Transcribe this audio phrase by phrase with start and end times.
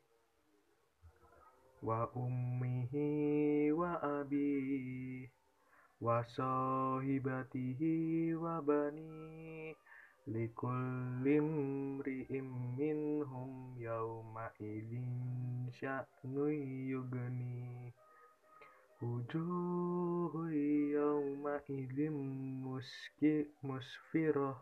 [1.83, 5.27] wa ummihi wa abihi
[5.99, 9.75] wa sahibatihi wa bani
[10.31, 12.47] likulli imri'in
[12.79, 16.47] minhum yawma idzin sya'nu
[16.87, 17.91] yughni.
[19.03, 20.55] Wujuhu
[20.95, 22.15] yawma idzin
[22.63, 24.55] muski musfirah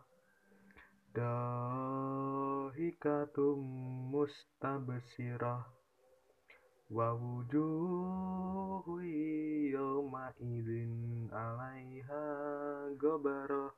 [1.14, 2.82] dahikatum
[4.10, 5.81] mustabsirah
[6.92, 9.00] wujuhu
[9.72, 12.20] yawma idzin 'alaiha
[13.00, 13.72] ghabarah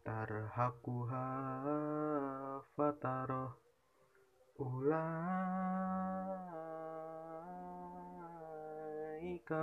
[0.00, 1.28] tarhaquha
[2.72, 3.52] fatarah
[4.56, 4.88] ulaika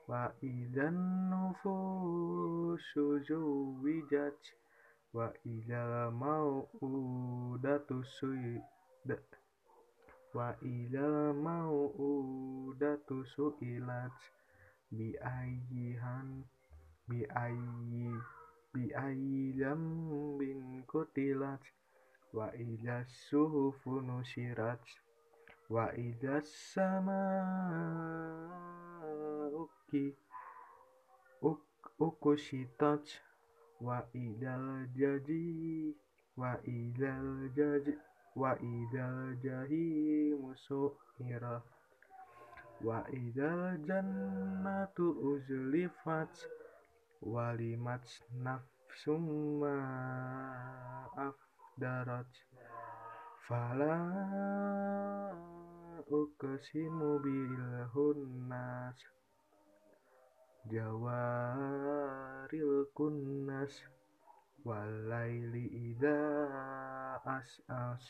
[0.09, 4.41] idal biharu sujirat wa idan nufusu zuwijat
[5.15, 9.29] wa idal mau'udatu suidat
[10.35, 14.13] wa idal mau'udatu su'ilat
[14.93, 16.45] bi ayyihan
[17.09, 17.25] bi
[25.71, 27.35] wa idas wa idas samaa'u
[31.99, 33.05] ukushitat.
[33.81, 35.93] Wa idal jaji
[36.37, 37.93] wa idal jaji
[38.37, 41.63] wa idal jahimu su'irat
[42.81, 46.33] wa idal jannatu uzlifat
[47.23, 48.05] wa limat
[48.41, 49.77] nafsum ma
[51.19, 52.31] afdarat.
[53.45, 54.01] Fala
[56.11, 58.97] uqsimu bil hunnas
[60.71, 62.09] jawaril
[62.95, 63.75] kunnas.
[64.65, 68.05] Walaili idza as'as.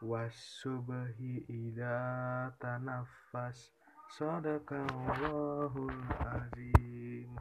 [0.00, 3.68] Was-subhi idza tanaffas.
[4.16, 7.13] Sadaqallahul azim